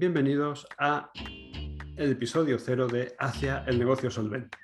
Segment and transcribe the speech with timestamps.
[0.00, 1.10] Bienvenidos a
[1.96, 4.56] el episodio cero de Hacia el negocio solvente.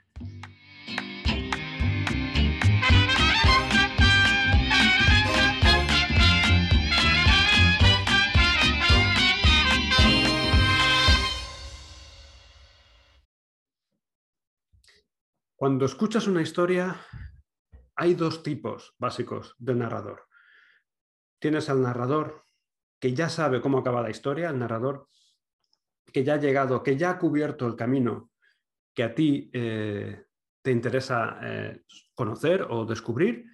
[15.56, 16.94] Cuando escuchas una historia,
[17.96, 20.28] hay dos tipos básicos de narrador.
[21.40, 22.46] Tienes al narrador
[23.00, 25.08] que ya sabe cómo acaba la historia, el narrador
[26.12, 28.30] que ya ha llegado, que ya ha cubierto el camino
[28.94, 30.24] que a ti eh,
[30.62, 31.82] te interesa eh,
[32.14, 33.46] conocer o descubrir,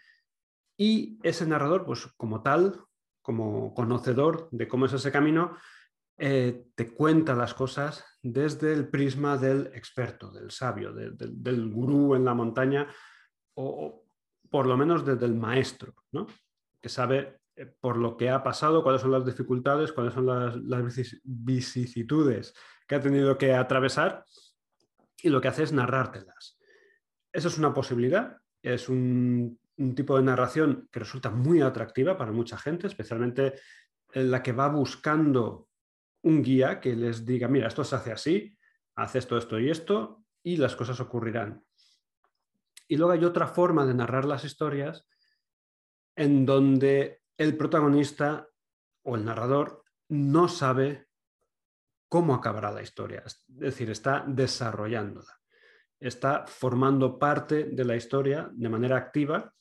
[0.76, 2.84] y ese narrador, pues como tal,
[3.22, 5.56] como conocedor de cómo es ese camino,
[6.16, 12.24] eh, te cuenta las cosas desde el prisma del experto, del sabio, del gurú en
[12.24, 12.86] la montaña,
[13.54, 14.04] o,
[14.50, 16.26] por lo menos desde el maestro, ¿no?
[16.80, 17.39] que sabe
[17.80, 20.56] por lo que ha pasado, cuáles son las dificultades, cuáles son las,
[21.22, 22.54] vicisitudes
[22.86, 24.24] que ha tenido que atravesar
[25.22, 26.58] y lo que hace es narrártelas.
[27.32, 29.58] Eso es una posibilidad, es un,
[29.94, 33.54] tipo de narración que resulta muy atractiva para mucha gente, especialmente
[34.12, 35.68] en la que va buscando
[36.22, 38.58] un guía que les diga, mira, esto se hace así,
[38.96, 41.64] hace esto, esto y esto, y las cosas ocurrirán.
[42.88, 45.06] Y luego hay otra forma de narrar las historias
[46.14, 48.46] en donde el protagonista
[49.02, 51.06] o el narrador no sabe
[52.06, 53.22] cómo acabará la historia.
[53.24, 55.40] Es decir, está desarrollándola.
[55.98, 59.54] Está formando parte de la historia de manera activa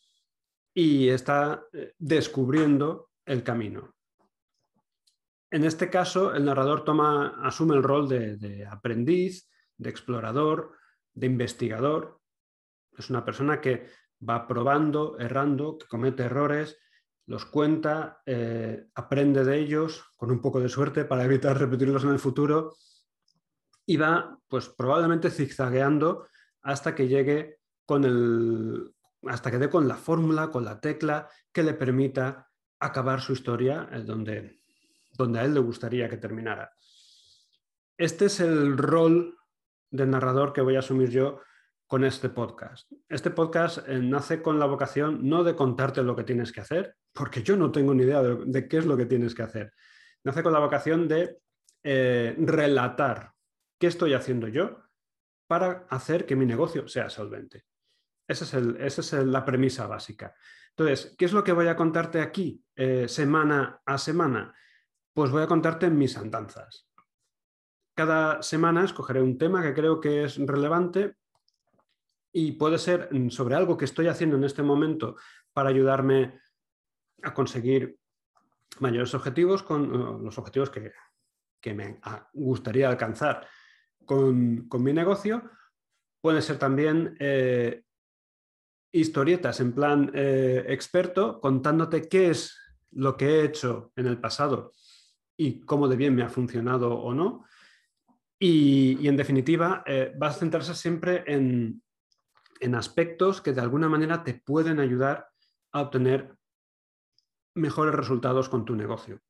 [0.74, 3.96] y está eh, descubriendo el camino.
[5.50, 10.76] En este caso, el narrador toma, asume el rol de, de aprendiz, de explorador,
[11.14, 12.20] de investigador.
[12.98, 13.88] Es una persona que
[14.28, 16.78] va probando, errando, que comete errores,
[17.30, 22.10] los cuenta, eh, aprende de ellos con un poco de suerte para evitar repetirlos en
[22.10, 22.76] el futuro
[23.86, 26.28] y va, pues probablemente zigzagueando
[26.64, 28.92] hasta que llegue con el,
[29.28, 33.88] hasta que dé con la fórmula, con la tecla que le permita acabar su historia
[33.92, 34.62] eh, donde,
[35.14, 36.72] donde a él le gustaría que terminara.
[37.96, 39.38] Este es el rol
[39.92, 41.42] de narrador que voy a asumir yo
[41.90, 42.92] con este podcast.
[43.10, 46.96] Este podcast eh, nace con la vocación no de contarte lo que tienes que hacer,
[47.12, 49.74] porque yo no tengo ni idea de, qué es lo que tienes que hacer.
[50.24, 51.40] Nace con la vocación de
[51.82, 53.32] eh, relatar
[53.80, 54.84] qué estoy haciendo yo
[55.48, 57.66] para hacer que mi negocio sea solvente.
[58.28, 60.36] Esa es, la premisa básica.
[60.78, 64.54] Entonces, ¿qué es lo que voy a contarte aquí eh, semana a semana?
[65.12, 66.88] Pues voy a contarte mis andanzas.
[67.96, 71.16] Cada semana escogeré un tema que creo que es relevante
[72.32, 75.16] y puede ser mm, sobre algo que estoy haciendo en este momento
[75.54, 76.40] para ayudarme
[77.24, 77.98] a conseguir
[78.80, 80.92] mayores objetivos con eh, los objetivos que,
[81.74, 82.00] me
[82.34, 83.46] gustaría alcanzar
[84.06, 85.50] con, mi negocio.
[86.22, 87.84] Puede ser también eh,
[88.94, 92.58] historietas en plan eh, experto contándote qué es
[92.92, 94.74] lo que he hecho en el pasado
[95.36, 97.46] y cómo de bien me ha funcionado o no.
[98.42, 99.84] Y, en definitiva,
[100.18, 101.82] vas a centrarse siempre en,
[102.60, 105.30] en aspectos que de alguna manera te pueden ayudar
[105.72, 106.36] a obtener
[107.56, 109.22] mejores resultados con tu negocio.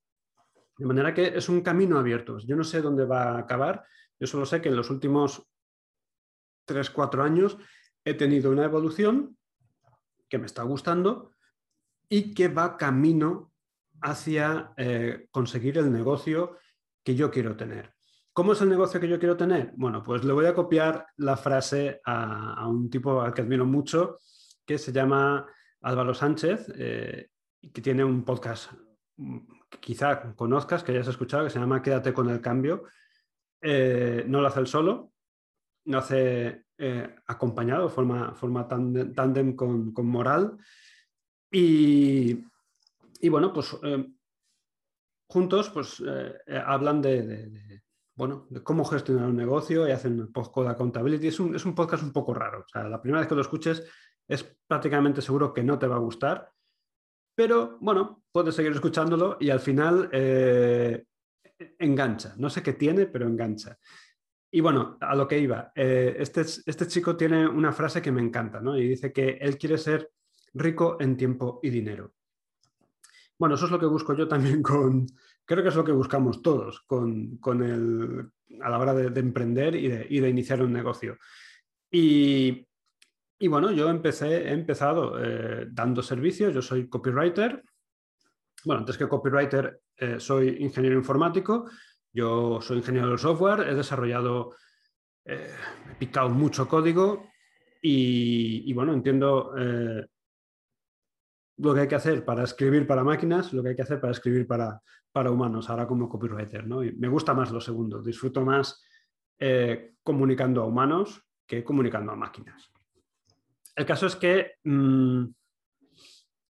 [0.77, 2.39] De manera que es un camino abierto.
[2.39, 3.85] Yo no sé dónde va a acabar.
[4.19, 5.45] Yo solo sé que en los últimos
[6.65, 7.57] 3, 4 años
[8.05, 9.37] he tenido una evolución
[10.29, 11.33] que me está gustando
[12.07, 13.51] y que va camino
[14.01, 16.57] hacia eh, conseguir el negocio
[17.03, 17.93] que yo quiero tener.
[18.39, 19.73] ¿Cómo es el negocio que yo quiero tener?
[19.75, 24.19] Bueno, pues le voy a copiar la frase a, un tipo al que admiro mucho,
[24.65, 25.45] que se llama
[25.81, 27.31] Álvaro Sánchez, eh,
[27.73, 28.71] que tiene un podcast
[29.17, 29.39] mm,
[29.69, 32.85] que quizá conozcas, que hayas escuchado, que se llama Quédate con el cambio.
[33.61, 35.11] Eh, no lo hace él solo,
[35.83, 40.57] lo hace eh, acompañado, forma, forma tándem con, Moral.
[41.51, 42.41] Y,
[43.29, 43.75] bueno, pues
[45.27, 46.01] juntos pues,
[46.47, 47.81] hablan de
[48.19, 51.29] bueno, de cómo gestionar un negocio y hacen poco de accountability.
[51.29, 52.59] Es un, es un podcast un poco raro.
[52.59, 53.81] O sea, la primera vez que lo escuches
[54.27, 56.51] es prácticamente seguro que no te va a gustar,
[57.33, 61.05] pero bueno, puedes seguir escuchándolo y al final eh,
[61.79, 62.33] engancha.
[62.35, 63.77] No sé qué tiene, pero engancha.
[64.51, 68.21] Y bueno, a lo que iba, eh, este, este chico tiene una frase que me
[68.21, 68.77] encanta, ¿no?
[68.77, 70.11] Y dice que él quiere ser
[70.53, 72.15] rico en tiempo y dinero.
[73.39, 75.07] Bueno, eso es lo que busco yo también con,
[75.45, 78.29] creo que es lo que buscamos todos con, el,
[78.61, 81.17] a la hora de, emprender y de, iniciar un negocio.
[81.89, 82.67] Y,
[83.47, 87.63] bueno, yo empecé, he empezado eh, dando servicios, yo soy copywriter.
[88.65, 91.69] Bueno, antes que copywriter, eh, soy ingeniero informático.
[92.11, 94.55] Yo soy ingeniero de software, he desarrollado,
[95.23, 95.53] eh,
[95.91, 97.29] he picado mucho código
[97.81, 99.53] y, bueno, entiendo
[101.59, 104.11] lo que hay que hacer para escribir para máquinas, lo que hay que hacer para
[104.11, 106.65] escribir para, para humanos, ahora como copywriter.
[106.65, 106.79] ¿no?
[106.97, 108.81] Me gusta más lo segundo, disfruto más
[109.37, 112.71] eh, comunicando a humanos que comunicando a máquinas.
[113.75, 115.25] El caso es que mm,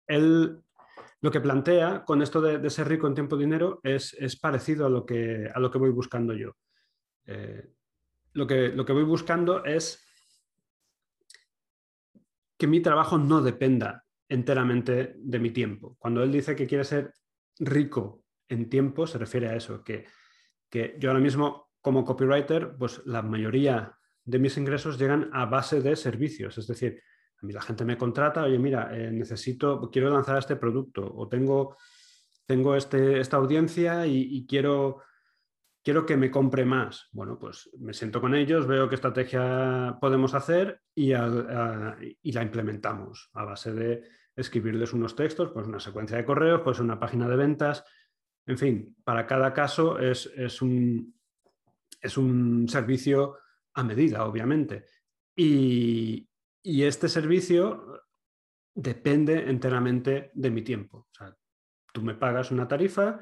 [0.07, 0.62] él
[1.22, 4.90] lo que plantea con esto de, ser rico en tiempo y dinero es, parecido a
[4.90, 6.56] lo, que, a lo que voy buscando yo.
[7.25, 7.68] Eh,
[8.34, 10.04] lo, que, lo que voy buscando es
[12.57, 15.95] que mi trabajo no dependa enteramente de mi tiempo.
[16.00, 17.13] Cuando él dice que quiere ser
[17.60, 20.06] rico en tiempo, se refiere a eso, que,
[20.69, 25.81] que yo ahora mismo como copywriter, pues la mayoría de mis ingresos llegan a base
[25.81, 27.00] de servicios, es decir,
[27.42, 31.28] a mí la gente me contrata, oye, mira, eh, necesito, quiero lanzar este producto o
[31.28, 31.78] tengo,
[32.45, 35.01] tengo este, esta audiencia y, quiero,
[35.86, 37.08] quiero que me compre más.
[37.12, 43.30] Bueno, pues me siento con ellos, veo qué estrategia podemos hacer y, y la implementamos
[43.34, 44.04] a base de
[44.36, 47.86] escribirles unos textos, pues una secuencia de correos, pues una página de ventas.
[48.48, 51.16] En fin, para cada caso es, es, un,
[52.02, 53.38] es un servicio
[53.76, 54.86] a medida, obviamente.
[55.36, 56.28] Y,
[56.64, 58.02] y este servicio
[58.74, 61.10] depende enteramente de mi tiempo.
[61.94, 63.20] Tú me pagas una tarifa,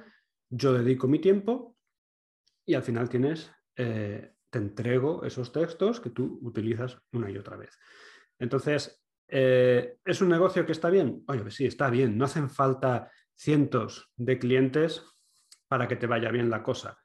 [0.50, 1.74] yo dedico mi tiempo
[2.66, 7.58] y al final tienes, eh, te entrego esos textos que tú utilizas una y otra
[7.58, 7.78] vez.
[8.40, 11.24] Entonces, eh, ¿es un negocio que está bien?
[11.28, 12.18] Oye, sí, está bien.
[12.18, 15.04] No hacen falta cientos de clientes
[15.68, 17.00] para que te vaya bien la cosa.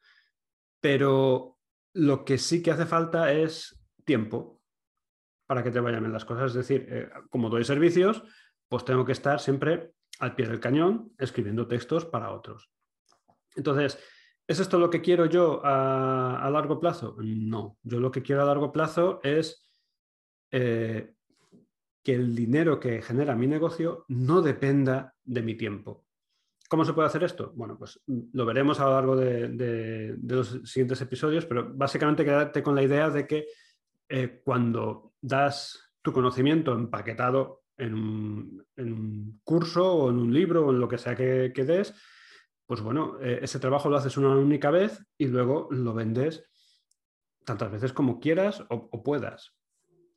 [0.80, 1.58] Pero
[1.94, 4.60] lo que sí que hace falta es tiempo
[5.46, 6.50] para que te vayan bien las cosas.
[6.50, 8.22] Es decir, eh, como doy servicios,
[8.68, 12.70] pues tengo que estar siempre al pie del cañón escribiendo textos para otros.
[13.56, 13.98] Entonces,
[14.48, 17.16] ¿es esto lo que quiero yo a, largo plazo?
[17.20, 19.64] No, yo lo que quiero a largo plazo es
[20.50, 21.14] eh,
[22.02, 26.06] que el dinero que genera mi negocio no dependa de mi tiempo.
[26.68, 27.52] ¿Cómo se puede hacer esto?
[27.54, 32.74] Bueno, pues lo veremos a lo largo de los siguientes episodios, pero básicamente quédate con
[32.74, 33.46] la idea de que
[34.08, 40.80] eh, cuando das tu conocimiento empaquetado en un, curso o en un libro o en
[40.80, 41.94] lo que sea que, des,
[42.68, 46.44] pues bueno, eh, ese trabajo lo haces una única vez y luego lo vendes
[47.42, 49.56] tantas veces como quieras o, puedas.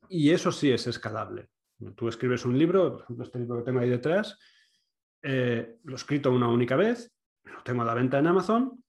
[0.10, 1.48] Y eso sí es escalable.
[1.96, 4.38] Tú escribes un libro, por ejemplo, este libro que tengo ahí detrás,
[5.24, 7.16] eh, lo he escrito una única vez,
[7.46, 8.84] lo tengo a la venta en Amazon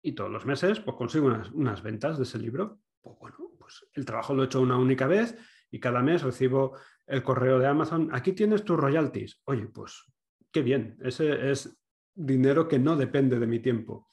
[0.00, 2.80] y todos los meses pues consigo unas, unas ventas de ese libro.
[3.02, 5.36] Pues bueno, pues, el trabajo lo he hecho una única vez
[5.70, 9.42] y cada mes recibo el correo de Amazon, aquí tienes tus royalties.
[9.44, 10.10] Oye, pues
[10.50, 11.78] qué bien, ese es
[12.18, 14.08] dinero que no depende de mi tiempo.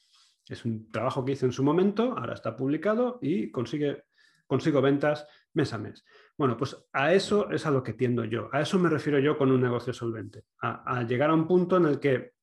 [0.48, 4.04] Es un trabajo que hice en su momento, ahora está publicado y consigue,
[4.46, 6.06] consigo ventas mes a mes.
[6.38, 9.38] Bueno, pues a eso es a lo que tiendo yo, a eso me refiero yo
[9.38, 12.34] con un negocio solvente, a, llegar a un punto en el que,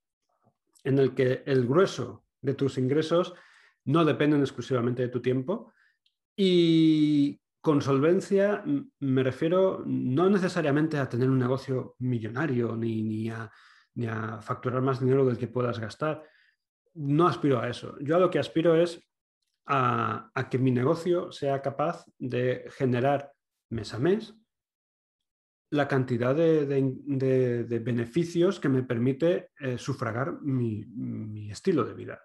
[0.83, 3.35] en el que el grueso de tus ingresos
[3.85, 5.73] no dependen exclusivamente de tu tiempo,
[6.35, 8.65] y con solvencia
[8.99, 13.49] me refiero no necesariamente a tener un negocio millonario ni, a,
[14.41, 16.23] facturar más dinero del que puedas gastar.
[16.95, 17.97] No aspiro a eso.
[18.01, 19.03] Yo a lo que aspiro es
[19.67, 23.33] a, que mi negocio sea capaz de generar
[23.71, 24.35] mes a mes
[25.71, 32.23] la cantidad de, beneficios que me permite eh, sufragar mi, estilo de vida.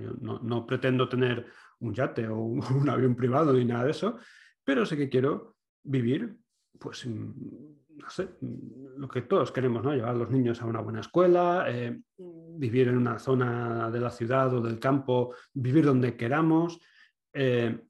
[0.00, 1.46] yo no pretendo tener
[1.80, 4.18] un yate o un, avión privado ni nada de eso,
[4.64, 6.36] pero sé que quiero vivir,
[6.78, 7.06] pues,
[7.96, 9.94] no sé, lo que todos queremos, ¿no?
[9.94, 14.10] Llevar a los niños a una buena escuela, eh, vivir en una zona de la
[14.10, 16.80] ciudad o del campo, vivir donde queramos.
[17.32, 17.80] Eh,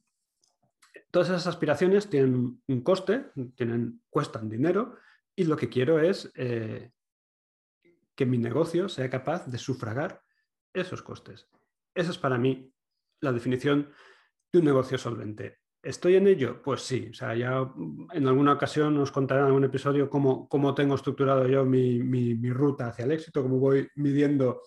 [1.11, 4.97] todas esas aspiraciones tienen un coste, tienen, cuestan dinero
[5.35, 6.93] y lo que quiero es eh,
[8.15, 10.23] que mi negocio sea capaz de sufragar
[10.73, 11.49] esos costes.
[11.95, 12.73] Eso es para mí
[13.21, 13.91] la definición
[14.53, 15.59] de un negocio solvente.
[15.87, 16.61] ¿Estoy en ello?
[16.63, 17.09] Pues sí.
[17.13, 17.71] O sea, ya
[18.13, 22.51] en alguna ocasión os contaré en algún episodio cómo, cómo tengo estructurado yo mi, mi,
[22.51, 24.63] ruta hacia el éxito, cómo voy midiendo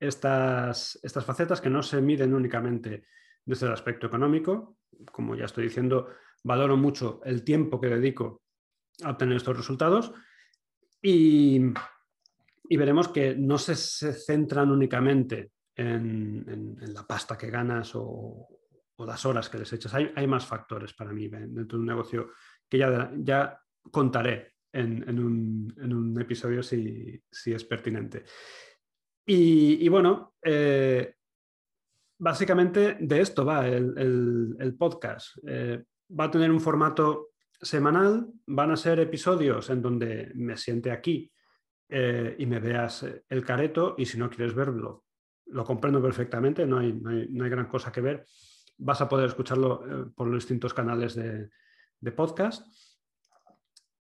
[0.00, 3.04] estas, estas facetas que no se miden únicamente
[3.44, 4.78] desde el aspecto económico.
[5.12, 6.08] Como ya estoy diciendo,
[6.42, 8.42] valoro mucho el tiempo que dedico
[9.04, 10.12] a obtener estos resultados
[11.00, 11.60] y,
[12.68, 18.48] y veremos que no se, se centran únicamente en, la pasta que ganas o,
[19.04, 19.92] las horas que les echas.
[19.94, 22.30] Hay, más factores para mí dentro de un negocio
[22.68, 23.60] que ya, ya
[23.90, 28.24] contaré en, un, episodio si, es pertinente.
[29.26, 31.14] Y, bueno, eh,
[32.18, 35.38] básicamente de esto va el, podcast.
[35.46, 35.82] Eh,
[36.18, 41.32] va a tener un formato semanal, van a ser episodios en donde me siente aquí
[41.88, 45.04] eh, y me veas el careto y si no quieres verlo,
[45.46, 47.10] lo comprendo perfectamente, no hay, no
[47.44, 48.26] hay, gran cosa que ver.
[48.78, 51.50] Vas a poder escucharlo eh, por los distintos canales de,
[52.12, 52.66] podcast.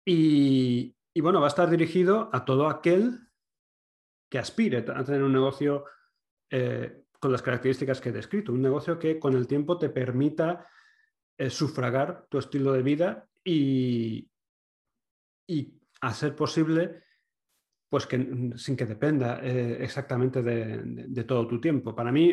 [0.04, 3.18] Y, bueno, va a estar dirigido a todo aquel
[4.28, 5.84] que aspire a tener un negocio
[6.50, 10.68] eh, con las características que he descrito, un negocio que con el tiempo te permita
[11.48, 14.30] sufragar tu estilo de vida y,
[15.46, 17.02] y hacer posible
[17.88, 21.94] pues que sin que dependa eh, exactamente de, todo tu tiempo.
[21.94, 22.32] Para mí,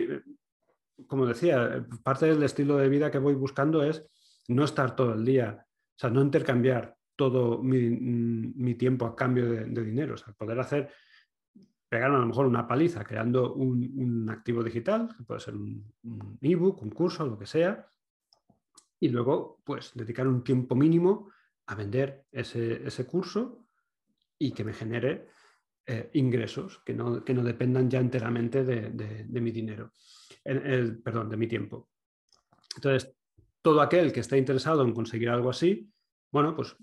[1.13, 4.03] como decía, parte del estilo de vida que voy buscando es
[4.47, 9.83] no estar todo el día, o sea, no intercambiar todo mi, tiempo a cambio de,
[9.83, 10.91] dinero, o sea, poder hacer,
[11.87, 16.39] pegar a lo mejor una paliza creando un, activo digital, que puede ser un, un
[16.41, 17.87] ebook, un curso, lo que sea,
[18.99, 21.29] y luego, pues, dedicar un tiempo mínimo
[21.67, 23.67] a vender ese, curso
[24.39, 25.27] y que me genere
[25.85, 29.91] eh, ingresos que no, que no, dependan ya enteramente de, mi dinero,
[30.43, 31.89] el, perdón, de mi tiempo.
[32.75, 33.13] Entonces,
[33.61, 35.89] todo aquel que esté interesado en conseguir algo así,
[36.31, 36.75] bueno, pues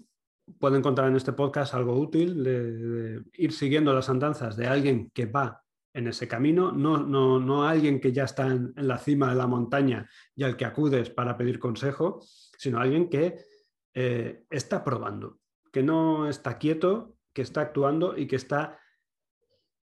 [0.59, 5.27] puede encontrar en este podcast algo útil de, ir siguiendo las andanzas de alguien que
[5.27, 5.63] va
[5.93, 9.47] en ese camino, no, no, no alguien que ya está en, la cima de la
[9.47, 12.21] montaña y al que acudes para pedir consejo,
[12.57, 13.45] sino alguien que
[13.95, 15.41] eh, está probando,
[15.73, 18.79] que no está quieto, que está actuando y que está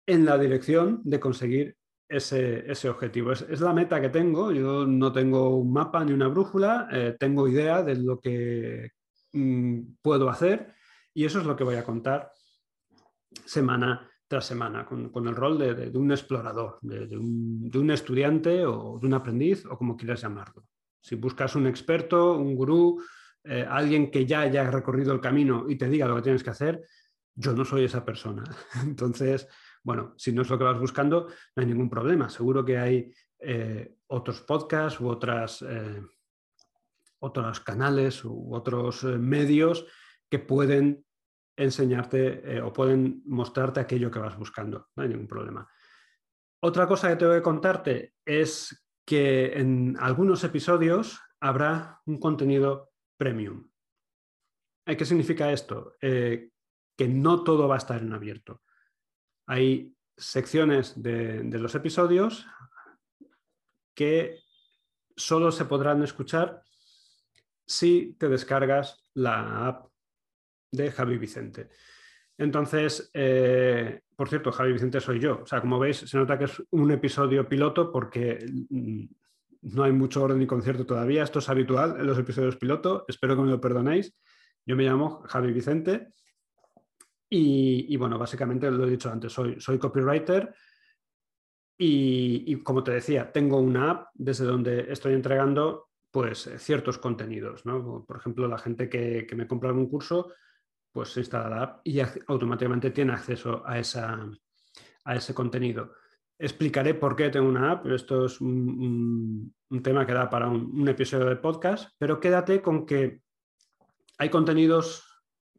[0.05, 1.77] en la dirección de conseguir
[2.17, 3.31] ese, objetivo.
[3.31, 4.51] Es, la meta que tengo.
[4.51, 8.91] Yo no tengo un mapa ni una brújula, eh, tengo idea de lo que
[9.33, 10.73] mm, puedo hacer
[11.13, 12.31] y eso es lo que voy a contar
[13.45, 19.13] semana tras semana, con, el rol de, un explorador, de, un, estudiante o de un
[19.13, 20.65] aprendiz o como quieras llamarlo.
[20.99, 23.03] Si buscas un experto, un gurú,
[23.43, 26.49] eh, alguien que ya haya recorrido el camino y te diga lo que tienes que
[26.49, 26.81] hacer,
[27.35, 28.43] yo no soy esa persona.
[28.83, 29.47] Entonces,
[29.83, 32.29] bueno, si no es lo que vas buscando, no hay ningún problema.
[32.29, 36.01] Seguro que hay eh, otros podcasts u otras, eh,
[37.19, 39.85] otros canales u otros medios
[40.29, 41.05] que pueden
[41.55, 44.87] enseñarte o pueden mostrarte aquello que vas buscando.
[44.95, 45.69] No hay ningún problema.
[46.61, 53.69] Otra cosa que tengo que contarte es que en algunos episodios habrá un contenido premium.
[54.85, 55.95] ¿Qué significa esto?
[56.01, 56.51] Eh,
[56.97, 58.61] que no todo va a estar en abierto.
[59.45, 62.45] Hay secciones de, los episodios
[63.93, 64.39] que
[65.15, 66.61] solo se podrán escuchar
[67.65, 69.87] si te descargas la app
[70.71, 71.69] de Javi Vicente.
[72.37, 75.41] Entonces, eh, por cierto, Javi Vicente soy yo.
[75.43, 78.43] O sea, como veis, se nota que es un episodio piloto porque
[79.61, 81.23] no hay mucho orden y concierto todavía.
[81.23, 83.05] Esto es habitual en los episodios piloto.
[83.07, 84.15] Espero que me lo perdonéis.
[84.65, 86.07] Yo me llamo Javi Vicente
[87.35, 90.53] y, bueno, básicamente lo he dicho antes, soy, soy copywriter
[91.75, 97.63] y, como te decía, tengo una app desde donde estoy entregando pues ciertos contenidos.
[97.63, 100.31] Por ejemplo, la gente que, me compra algún curso,
[100.91, 104.29] pues se instala la app y automáticamente tiene acceso a, esa,
[105.03, 105.93] a ese contenido.
[106.37, 111.25] Explicaré por qué tengo una app, esto es un, tema que da para un, episodio
[111.25, 113.21] de podcast, pero quédate con que
[114.19, 115.12] hay contenidos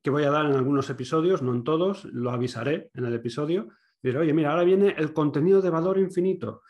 [0.04, 3.70] que voy a dar en algunos episodios, no en todos, lo avisaré en el episodio.
[4.02, 6.60] Diré, oye, mira, ahora viene el contenido de valor infinito.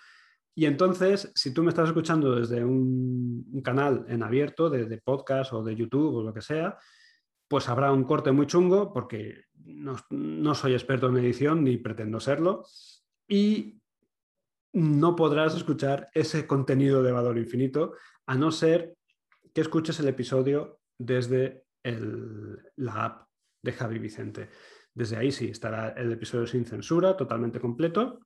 [0.54, 5.64] Y entonces, si tú me estás escuchando desde un, canal en abierto de, podcast o
[5.64, 6.78] de YouTube o lo que sea,
[7.48, 9.46] pues habrá un corte muy chungo porque
[10.10, 12.64] no, soy experto en edición ni pretendo serlo.
[13.26, 13.80] Y
[14.72, 17.94] no podrás escuchar ese contenido de valor infinito,
[18.26, 18.94] a no ser
[19.52, 21.64] que escuches el episodio desde
[22.76, 23.23] la app
[23.64, 24.50] de Javi Vicente.
[24.92, 28.20] Desde ahí sí, estará el episodio sin censura, totalmente completo.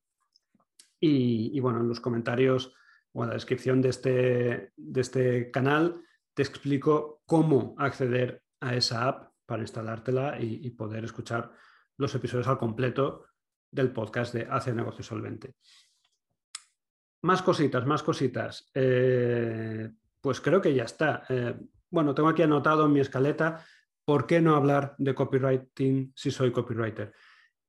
[1.00, 2.74] Y, bueno, en los comentarios
[3.12, 6.02] o en la descripción de este, de este canal
[6.34, 11.52] te explico cómo acceder a esa app para instalártela y, poder escuchar
[11.96, 13.26] los episodios al completo
[13.70, 15.54] del podcast de Hace Negocio Solvente.
[17.22, 18.70] Más cositas, más cositas.
[18.74, 19.88] Eh,
[20.20, 21.22] pues creo que ya está.
[21.28, 21.56] Eh,
[21.90, 23.64] bueno, tengo aquí anotado en mi escaleta
[24.08, 27.12] por qué no hablar de copywriting si soy copywriter.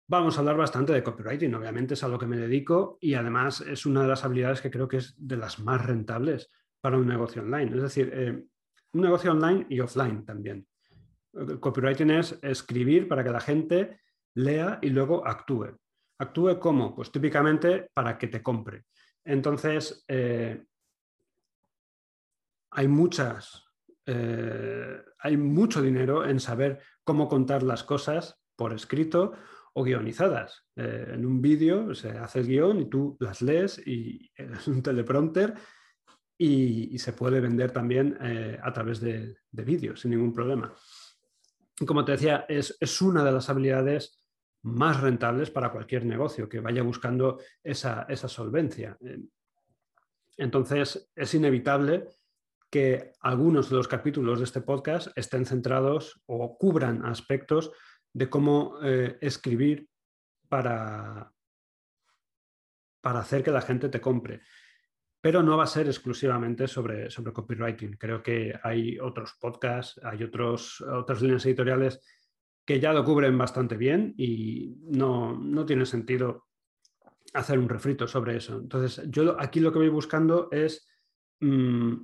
[0.08, 3.60] Vamos a hablar bastante de copywriting, obviamente es a lo que me dedico y además
[3.60, 7.10] es una de las habilidades que creo que es de las más rentables para un
[7.10, 7.76] negocio online.
[7.76, 8.42] Es decir, eh,
[8.94, 10.66] un negocio online y offline también.
[11.60, 14.00] Copywriting es escribir para que la gente
[14.36, 15.78] lea y luego actúe.
[16.20, 16.96] ¿Actúe cómo?
[16.96, 18.86] Pues típicamente para que te compre.
[19.26, 20.64] Entonces, eh,
[22.72, 23.69] hay muchas,
[24.12, 29.34] eh, hay mucho dinero en saber cómo contar las cosas por escrito
[29.74, 30.66] o guionizadas.
[30.76, 34.82] Eh, en un vídeo se hace el guion y tú las lees y es un
[34.82, 35.54] teleprompter
[36.38, 38.18] y, se puede vender también
[38.64, 40.74] a través de, de sin ningún problema.
[41.86, 44.20] como te decía, es, es una de las habilidades
[44.64, 48.98] más rentables para cualquier negocio que vaya buscando esa, solvencia.
[50.38, 52.08] Entonces, es inevitable
[52.70, 57.72] que algunos de los capítulos de este podcast estén centrados o cubran aspectos
[58.14, 59.88] de cómo eh, escribir
[60.48, 61.32] para,
[63.02, 64.42] para hacer que la gente te compre.
[65.22, 67.98] Pero no va a ser exclusivamente sobre, sobre copywriting.
[67.98, 72.00] Creo que hay otros podcasts, hay otros, otras líneas editoriales
[72.70, 76.46] que ya lo cubren bastante bien y no, tiene sentido
[77.34, 78.60] hacer un refrito sobre eso.
[78.60, 80.88] Entonces, yo aquí lo que voy buscando es,
[81.40, 81.96] mm,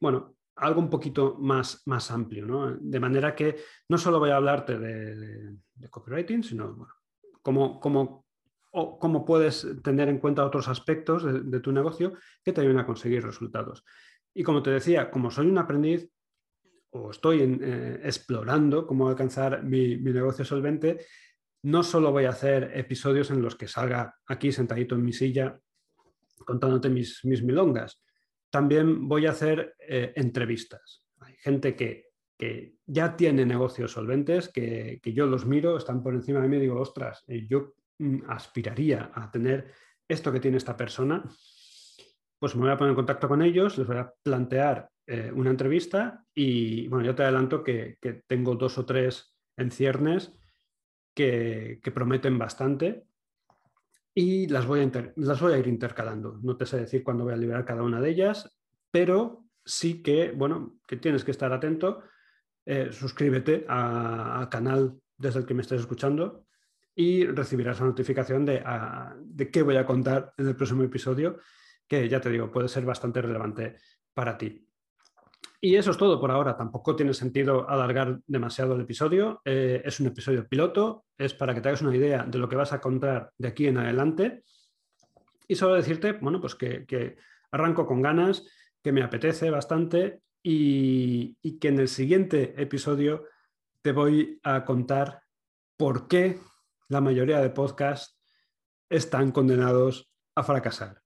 [0.00, 2.76] bueno, algo un poquito más, más amplio, ¿no?
[2.80, 3.56] De manera que
[3.88, 5.56] no solo voy a hablarte de,
[5.90, 6.94] copywriting, sino bueno,
[7.42, 12.78] cómo, cómo, puedes tener en cuenta otros aspectos de, de, tu negocio que te ayuden
[12.78, 13.84] a conseguir resultados.
[14.34, 16.10] Y como te decía, como soy un aprendiz,
[16.90, 21.04] o estoy eh, explorando cómo alcanzar mi, negocio solvente,
[21.62, 25.58] no solo voy a hacer episodios en los que salga aquí sentadito en mi silla
[26.44, 28.02] contándote mis, mis milongas,
[28.50, 31.04] también voy a hacer eh, entrevistas.
[31.20, 32.06] Hay gente que,
[32.86, 36.78] ya tiene negocios solventes, que, yo los miro, están por encima de mí y digo,
[36.78, 39.72] ostras, eh, yo mm, aspiraría a tener
[40.06, 41.24] esto que tiene esta persona,
[42.38, 45.50] pues me voy a poner en contacto con ellos, les voy a plantear eh, una
[45.50, 50.32] entrevista y bueno, yo te adelanto que, tengo dos o tres en ciernes
[51.14, 53.05] que, prometen bastante
[54.18, 56.40] y las voy, a las voy a ir intercalando.
[56.42, 58.58] No te sé decir cuándo voy a liberar cada una de ellas,
[58.90, 62.02] pero sí que, bueno, que tienes que estar atento.
[62.64, 66.46] Eh, suscríbete al canal desde el que me estés escuchando
[66.94, 68.64] y recibirás la notificación de,
[69.22, 71.38] de qué voy a contar en el próximo episodio,
[71.86, 73.76] que ya te digo, puede ser bastante relevante
[74.14, 74.65] para ti.
[75.60, 76.56] Y eso es todo por ahora.
[76.56, 79.40] Tampoco tiene sentido alargar demasiado el episodio.
[79.44, 81.06] Eh, es un episodio piloto.
[81.16, 83.66] Es para que te hagas una idea de lo que vas a contar de aquí
[83.66, 84.44] en adelante.
[85.48, 87.16] Y solo decirte, bueno, pues que,
[87.50, 88.44] arranco con ganas,
[88.82, 93.24] que me apetece bastante y, y que en el siguiente episodio
[93.82, 95.22] te voy a contar
[95.76, 96.40] por qué
[96.88, 98.20] la mayoría de podcasts
[98.88, 101.02] están condenados a fracasar.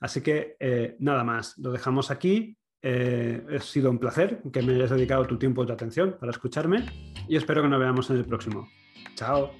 [0.00, 2.56] Así que eh, nada más, lo dejamos aquí.
[2.82, 6.30] Eh, ha sido un placer que me hayas dedicado tu tiempo y tu atención para
[6.30, 6.84] escucharme
[7.26, 8.68] y espero que nos veamos en el próximo.
[9.14, 9.50] Chao.